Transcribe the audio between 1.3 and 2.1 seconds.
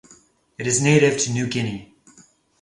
New Guinea.